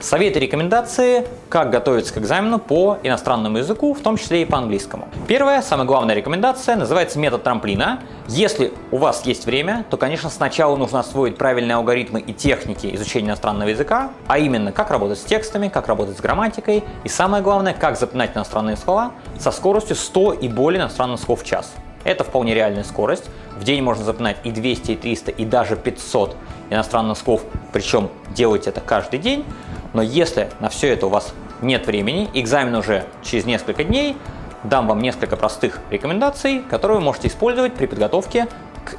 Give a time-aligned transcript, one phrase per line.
[0.00, 4.56] Советы и рекомендации, как готовиться к экзамену по иностранному языку, в том числе и по
[4.56, 5.08] английскому.
[5.28, 8.00] Первая, самая главная рекомендация, называется метод трамплина.
[8.26, 13.28] Если у вас есть время, то, конечно, сначала нужно освоить правильные алгоритмы и техники изучения
[13.28, 17.74] иностранного языка, а именно, как работать с текстами, как работать с грамматикой, и самое главное,
[17.74, 21.74] как запоминать иностранные слова со скоростью 100 и более иностранных слов в час.
[22.04, 23.24] Это вполне реальная скорость.
[23.58, 26.36] В день можно запоминать и 200, и 300, и даже 500
[26.70, 27.42] иностранных слов,
[27.72, 29.44] причем делать это каждый день.
[29.92, 34.16] Но если на все это у вас нет времени, экзамен уже через несколько дней,
[34.64, 38.46] дам вам несколько простых рекомендаций, которые вы можете использовать при подготовке
[38.84, 38.96] к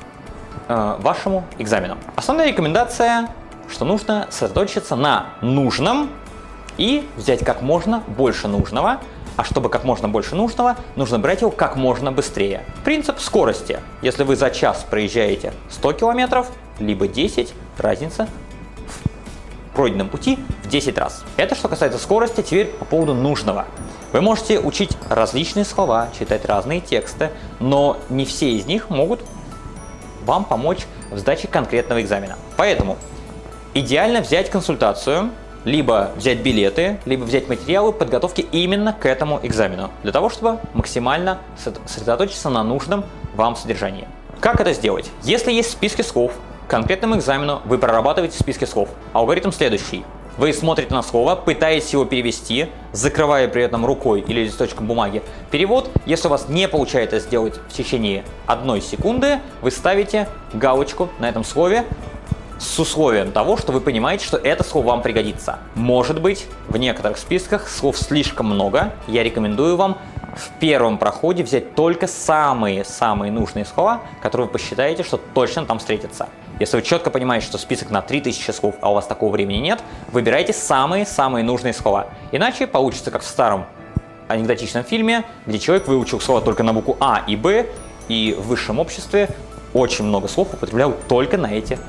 [0.67, 1.97] э, вашему экзамену.
[2.15, 3.29] Основная рекомендация,
[3.69, 6.09] что нужно сосредоточиться на нужном
[6.77, 8.99] и взять как можно больше нужного,
[9.37, 12.63] а чтобы как можно больше нужного, нужно брать его как можно быстрее.
[12.83, 13.79] Принцип скорости.
[14.01, 18.27] Если вы за час проезжаете 100 километров, либо 10, разница
[19.73, 21.23] пройденном пути в 10 раз.
[21.37, 23.65] Это что касается скорости, теперь по поводу нужного.
[24.11, 29.21] Вы можете учить различные слова, читать разные тексты, но не все из них могут
[30.25, 32.37] вам помочь в сдаче конкретного экзамена.
[32.57, 32.97] Поэтому
[33.73, 35.31] идеально взять консультацию,
[35.63, 41.39] либо взять билеты, либо взять материалы подготовки именно к этому экзамену, для того, чтобы максимально
[41.85, 44.07] сосредоточиться на нужном вам содержании.
[44.39, 45.09] Как это сделать?
[45.23, 46.33] Если есть списки слов,
[46.71, 48.87] конкретному экзамену вы прорабатываете списки слов.
[49.11, 50.05] Алгоритм следующий.
[50.37, 55.89] Вы смотрите на слово, пытаетесь его перевести, закрывая при этом рукой или листочком бумаги перевод.
[56.05, 61.43] Если у вас не получается сделать в течение одной секунды, вы ставите галочку на этом
[61.43, 61.83] слове
[62.57, 65.59] с условием того, что вы понимаете, что это слово вам пригодится.
[65.75, 68.93] Может быть, в некоторых списках слов слишком много.
[69.07, 69.97] Я рекомендую вам
[70.37, 76.29] в первом проходе взять только самые-самые нужные слова, которые вы посчитаете, что точно там встретятся.
[76.61, 79.79] Если вы четко понимаете, что список на 3000 слов, а у вас такого времени нет,
[80.11, 82.09] выбирайте самые-самые нужные слова.
[82.31, 83.65] Иначе получится как в старом
[84.27, 87.65] анекдотичном фильме, где человек выучил слова только на букву А и Б,
[88.09, 89.29] и в высшем обществе
[89.73, 91.79] очень много слов употребляют только на эти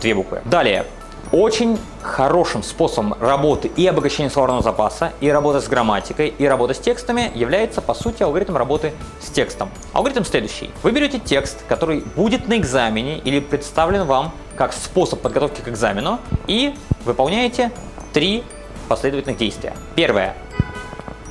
[0.00, 0.42] две буквы.
[0.44, 0.86] Далее,
[1.32, 6.78] очень хорошим способом работы и обогащения словарного запаса, и работы с грамматикой, и работы с
[6.78, 9.70] текстами является, по сути, алгоритм работы с текстом.
[9.92, 10.70] Алгоритм следующий.
[10.82, 16.18] Вы берете текст, который будет на экзамене или представлен вам как способ подготовки к экзамену,
[16.46, 16.74] и
[17.04, 17.70] выполняете
[18.12, 18.44] три
[18.88, 19.74] последовательных действия.
[19.94, 20.34] Первое.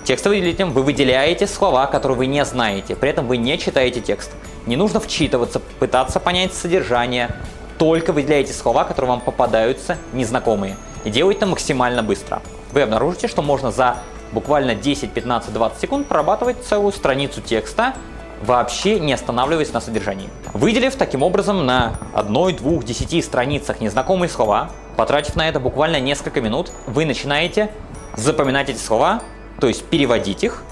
[0.06, 4.32] Текстовым выделителем вы выделяете слова, которые вы не знаете, при этом вы не читаете текст.
[4.66, 7.36] Не нужно вчитываться, пытаться понять содержание,
[7.80, 10.76] только выделяете слова, которые вам попадаются незнакомые.
[11.06, 12.42] И делайте это максимально быстро.
[12.74, 13.98] Вы обнаружите, что можно за
[14.34, 17.94] буквально 10, 15, 20 секунд прорабатывать целую страницу текста,
[18.42, 20.30] вообще не останавливаясь на содержании.
[20.54, 26.42] Выделив таким образом на одной, двух, десяти страницах незнакомые слова, потратив на это буквально несколько
[26.42, 27.72] минут, вы начинаете
[28.16, 29.22] запоминать эти слова,
[29.60, 30.64] то есть переводить их,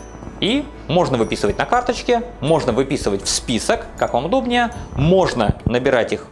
[0.41, 6.27] и можно выписывать на карточке, можно выписывать в список, как вам удобнее, можно набирать их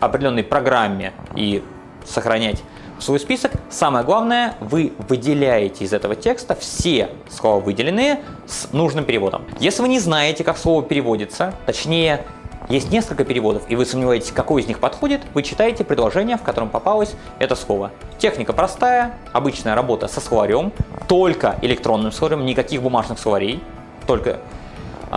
[0.00, 1.62] определенной программе и
[2.04, 2.62] сохранять
[2.98, 3.52] свой список.
[3.70, 9.44] Самое главное, вы выделяете из этого текста все слова выделенные с нужным переводом.
[9.58, 12.24] Если вы не знаете, как слово переводится, точнее,
[12.68, 16.70] есть несколько переводов, и вы сомневаетесь, какой из них подходит, вы читаете предложение, в котором
[16.70, 17.90] попалось это слово.
[18.18, 20.72] Техника простая, обычная работа со словарем,
[21.06, 23.62] только электронным словарем, никаких бумажных словарей,
[24.06, 24.40] только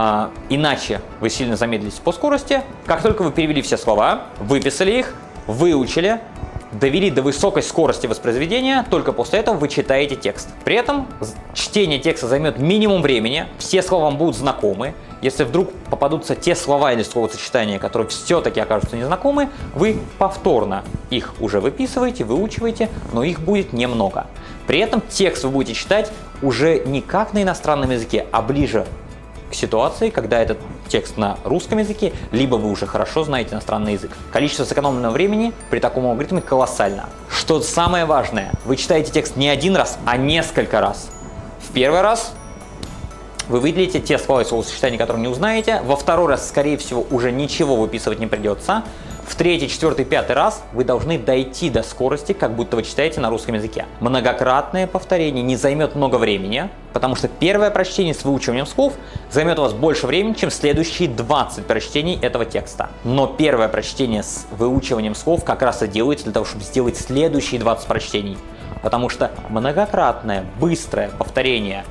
[0.00, 2.62] а, иначе вы сильно замедлитесь по скорости.
[2.86, 5.12] Как только вы перевели все слова, выписали их,
[5.48, 6.20] выучили,
[6.70, 10.50] довели до высокой скорости воспроизведения, только после этого вы читаете текст.
[10.64, 11.08] При этом
[11.52, 14.94] чтение текста займет минимум времени, все слова вам будут знакомы.
[15.20, 21.58] Если вдруг попадутся те слова или словосочетания, которые все-таки окажутся незнакомы, вы повторно их уже
[21.58, 24.28] выписываете, выучиваете, но их будет немного.
[24.68, 28.86] При этом текст вы будете читать уже не как на иностранном языке, а ближе
[29.50, 34.12] к ситуации, когда этот текст на русском языке, либо вы уже хорошо знаете иностранный язык.
[34.32, 37.08] Количество сэкономленного времени при таком алгоритме колоссально.
[37.30, 41.10] Что самое важное, вы читаете текст не один раз, а несколько раз.
[41.60, 42.32] В первый раз
[43.48, 45.80] вы выделите те слова и словосочетания, которые не узнаете.
[45.84, 48.84] Во второй раз, скорее всего, уже ничего выписывать не придется
[49.28, 53.28] в третий, четвертый, пятый раз вы должны дойти до скорости, как будто вы читаете на
[53.28, 53.84] русском языке.
[54.00, 58.94] Многократное повторение не займет много времени, потому что первое прочтение с выучиванием слов
[59.30, 62.88] займет у вас больше времени, чем следующие 20 прочтений этого текста.
[63.04, 67.60] Но первое прочтение с выучиванием слов как раз и делается для того, чтобы сделать следующие
[67.60, 68.38] 20 прочтений.
[68.82, 71.84] Потому что многократное, быстрое повторение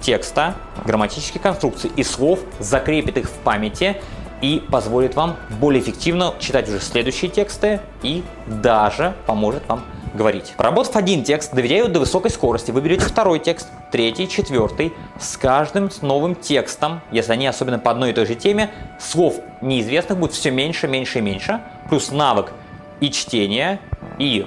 [0.00, 0.54] текста,
[0.84, 3.96] грамматических конструкций и слов закрепит их в памяти
[4.40, 9.82] и позволит вам более эффективно читать уже следующие тексты и даже поможет вам
[10.14, 10.54] говорить.
[10.56, 14.92] Проработав один текст, доверяю до высокой скорости, вы берете второй текст, третий, четвертый.
[15.20, 18.70] С каждым новым текстом, если они особенно по одной и той же теме,
[19.00, 21.60] слов неизвестных будет все меньше, меньше и меньше.
[21.88, 22.52] Плюс навык
[23.00, 23.80] и чтения,
[24.18, 24.46] и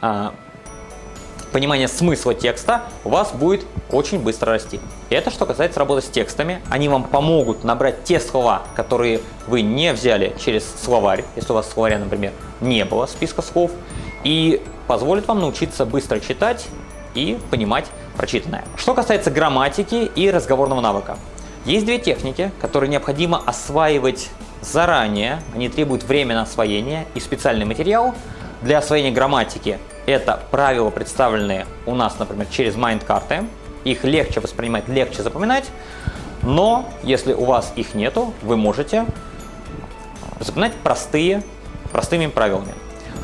[0.00, 0.32] а,
[1.52, 4.80] понимание смысла текста у вас будет очень быстро расти.
[5.10, 6.60] Это что касается работы с текстами.
[6.68, 11.70] Они вам помогут набрать те слова, которые вы не взяли через словарь, если у вас
[11.70, 13.70] словаря, например, не было списка слов,
[14.22, 16.66] и позволит вам научиться быстро читать
[17.14, 18.64] и понимать прочитанное.
[18.76, 21.16] Что касается грамматики и разговорного навыка.
[21.64, 24.28] Есть две техники, которые необходимо осваивать
[24.60, 28.14] заранее, они требуют времени на освоение и специальный материал.
[28.60, 33.44] Для освоения грамматики это правила, представленные у нас, например, через майнд-карты.
[33.88, 35.64] Их легче воспринимать, легче запоминать.
[36.42, 39.06] Но если у вас их нету, вы можете
[40.40, 41.42] запоминать простые,
[41.90, 42.74] простыми правилами.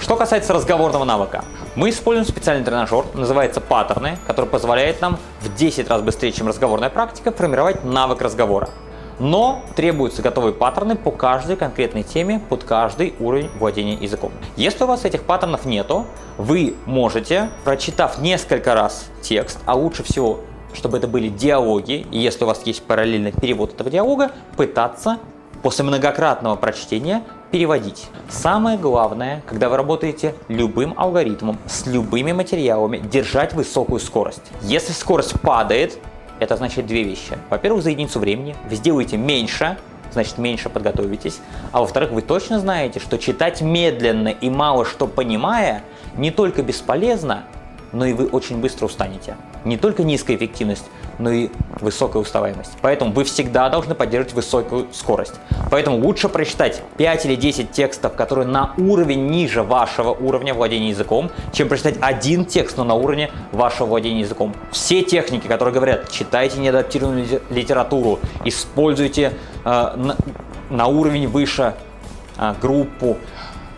[0.00, 1.44] Что касается разговорного навыка,
[1.76, 6.88] мы используем специальный тренажер, называется паттерны, который позволяет нам в 10 раз быстрее, чем разговорная
[6.88, 8.70] практика, формировать навык разговора.
[9.18, 14.32] Но требуются готовые паттерны по каждой конкретной теме, под каждый уровень владения языком.
[14.56, 16.06] Если у вас этих паттернов нету,
[16.38, 20.40] вы можете, прочитав несколько раз текст, а лучше всего
[20.74, 25.18] чтобы это были диалоги, и если у вас есть параллельный перевод этого диалога, пытаться
[25.62, 28.08] после многократного прочтения переводить.
[28.28, 34.42] Самое главное, когда вы работаете любым алгоритмом, с любыми материалами, держать высокую скорость.
[34.60, 35.98] Если скорость падает,
[36.40, 37.38] это означает две вещи.
[37.48, 39.78] Во-первых, за единицу времени вы сделаете меньше,
[40.12, 41.38] значит меньше подготовитесь.
[41.72, 45.82] А во-вторых, вы точно знаете, что читать медленно и мало что понимая
[46.16, 47.44] не только бесполезно,
[47.92, 49.36] но и вы очень быстро устанете.
[49.64, 50.84] Не только низкая эффективность,
[51.18, 51.48] но и
[51.80, 52.72] высокая уставаемость.
[52.80, 55.34] Поэтому вы всегда должны поддерживать высокую скорость.
[55.70, 61.30] Поэтому лучше прочитать 5 или 10 текстов, которые на уровень ниже вашего уровня владения языком,
[61.52, 64.54] чем прочитать один текст, но на уровне вашего владения языком.
[64.70, 69.32] Все техники, которые говорят, читайте неадаптированную литературу, используйте
[69.64, 70.16] э, на,
[70.70, 71.74] на уровень выше
[72.36, 73.18] э, группу,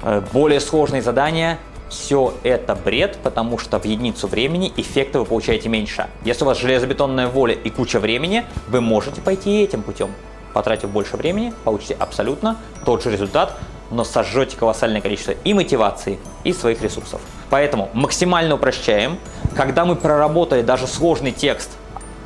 [0.03, 5.69] э, более сложные задания, все это бред, потому что в единицу времени эффекта вы получаете
[5.69, 6.09] меньше.
[6.25, 10.11] Если у вас железобетонная воля и куча времени, вы можете пойти этим путем.
[10.53, 13.57] Потратив больше времени, получите абсолютно тот же результат,
[13.91, 17.21] но сожжете колоссальное количество и мотивации, и своих ресурсов.
[17.51, 19.19] Поэтому максимально упрощаем.
[19.55, 21.71] Когда мы проработали даже сложный текст,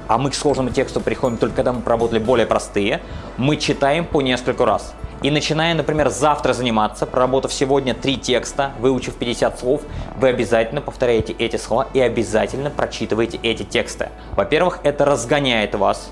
[0.08, 3.00] а мы к сложному тексту приходим только когда мы проработали более простые,
[3.36, 4.94] мы читаем по несколько раз.
[5.22, 9.82] И начиная, например, завтра заниматься, проработав сегодня три текста, выучив 50 слов,
[10.16, 14.08] вы обязательно повторяете эти слова и обязательно прочитываете эти тексты.
[14.34, 16.10] Во-первых, это разгоняет вас,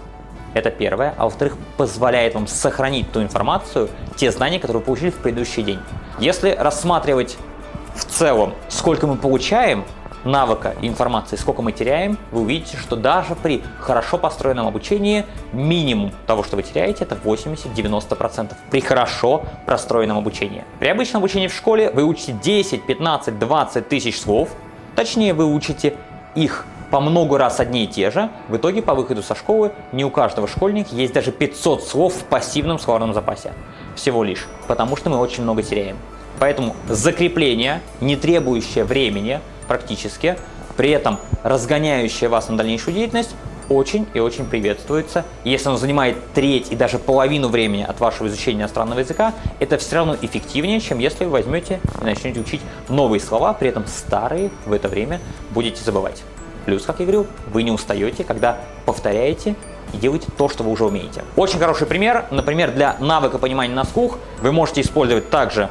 [0.52, 1.14] это первое.
[1.16, 5.81] А во-вторых, позволяет вам сохранить ту информацию, те знания, которые вы получили в предыдущий день.
[6.19, 7.38] Если рассматривать
[7.94, 9.84] в целом, сколько мы получаем,
[10.25, 16.12] навыка и информации, сколько мы теряем, вы увидите, что даже при хорошо построенном обучении минимум
[16.26, 20.65] того, что вы теряете, это 80-90% при хорошо простроенном обучении.
[20.79, 24.50] При обычном обучении в школе вы учите 10, 15, 20 тысяч слов,
[24.94, 25.94] точнее вы учите
[26.35, 30.05] их по много раз одни и те же, в итоге по выходу со школы не
[30.05, 33.53] у каждого школьника есть даже 500 слов в пассивном словарном запасе.
[33.94, 35.97] Всего лишь, потому что мы очень много теряем.
[36.38, 40.37] Поэтому закрепление, не требующее времени, практически,
[40.76, 43.34] при этом разгоняющее вас на дальнейшую деятельность,
[43.68, 45.25] очень и очень приветствуется.
[45.44, 49.96] Если оно занимает треть и даже половину времени от вашего изучения иностранного языка, это все
[49.96, 54.72] равно эффективнее, чем если вы возьмете и начнете учить новые слова, при этом старые в
[54.72, 55.20] это время
[55.50, 56.22] будете забывать.
[56.64, 59.54] Плюс, как я говорил, вы не устаете, когда повторяете
[59.92, 61.25] и делаете то, что вы уже умеете.
[61.37, 62.26] Очень хороший пример.
[62.30, 65.70] Например, для навыка понимания на слух вы можете использовать также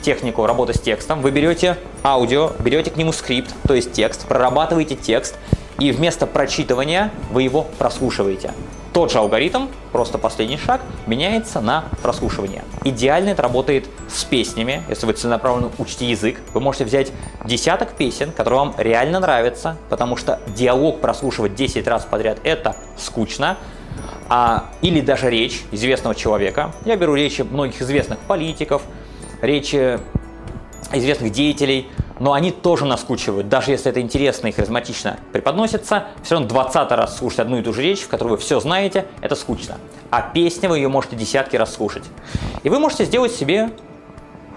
[0.00, 1.20] технику работы с текстом.
[1.22, 5.36] Вы берете аудио, берете к нему скрипт, то есть текст, прорабатываете текст,
[5.78, 8.52] и вместо прочитывания вы его прослушиваете.
[8.92, 12.64] Тот же алгоритм, просто последний шаг, меняется на прослушивание.
[12.84, 14.82] Идеально это работает с песнями.
[14.88, 17.12] Если вы целенаправленно учите язык, вы можете взять
[17.44, 23.56] десяток песен, которые вам реально нравятся, потому что диалог прослушивать 10 раз подряд– это скучно.
[24.30, 26.72] А, или даже речь известного человека.
[26.84, 28.82] Я беру речи многих известных политиков,
[29.42, 30.00] речи
[30.92, 33.48] известных деятелей, но они тоже наскучивают.
[33.48, 37.72] Даже если это интересно и харизматично преподносится, все равно 20 раз слушать одну и ту
[37.72, 39.76] же речь, в которой вы все знаете, это скучно.
[40.10, 42.04] А песня вы ее можете десятки раз слушать.
[42.62, 43.70] И вы можете сделать себе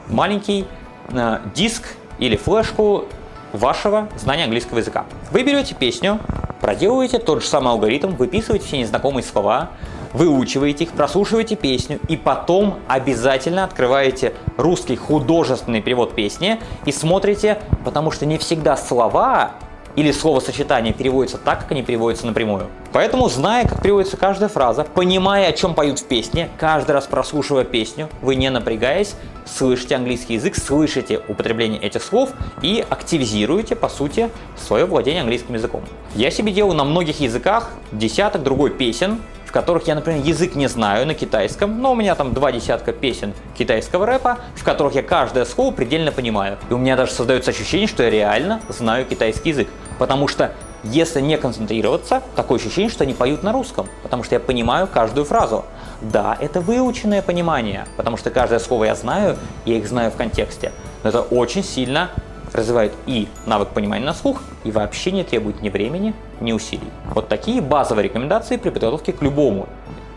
[0.08, 0.66] маленький
[1.10, 1.84] э, диск
[2.20, 3.06] или флешку
[3.54, 5.06] вашего знания английского языка.
[5.32, 6.20] Вы берете песню,
[6.62, 9.72] проделываете тот же самый алгоритм, выписываете все незнакомые слова,
[10.14, 18.12] выучиваете их, прослушиваете песню и потом обязательно открываете русский художественный перевод песни и смотрите, потому
[18.12, 19.54] что не всегда слова
[19.96, 22.68] или словосочетания переводятся так, как они переводятся напрямую.
[22.94, 27.64] Поэтому, зная, как переводится каждая фраза, понимая, о чем поют в песне, каждый раз прослушивая
[27.64, 29.16] песню, вы не напрягаясь,
[29.46, 35.84] слышите английский язык, слышите употребление этих слов и активизируете, по сути, свое владение английским языком.
[36.16, 39.20] Я себе делаю на многих языках десяток другой песен,
[39.52, 42.94] в которых я, например, язык не знаю на китайском, но у меня там два десятка
[42.94, 46.58] песен китайского рэпа, в которых я каждое слово предельно понимаю.
[46.70, 49.68] И у меня даже создается ощущение, что я реально знаю китайский язык.
[50.00, 50.54] Потому что
[50.86, 55.26] если не концентрироваться, такое ощущение, что они поют на русском, потому что я понимаю каждую
[55.26, 55.66] фразу.
[56.00, 60.72] Да, это выученное понимание, потому что каждое слово я знаю, я их знаю в контексте.
[61.04, 62.10] Но это очень сильно
[62.54, 66.90] развивают и навык понимания на слух, и вообще не требует ни времени, ни усилий.
[67.06, 69.68] Вот такие базовые рекомендации при подготовке к любому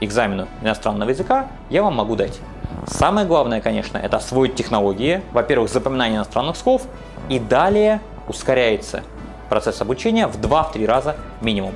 [0.01, 2.41] экзамену иностранного языка я вам могу дать.
[2.87, 6.83] Самое главное, конечно, это освоить технологии, во-первых, запоминание иностранных слов,
[7.29, 9.03] и далее ускоряется
[9.49, 11.73] процесс обучения в 2-3 раза минимум.